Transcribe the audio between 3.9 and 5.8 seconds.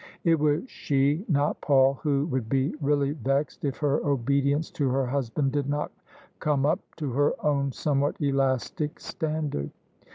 obedience to her husband did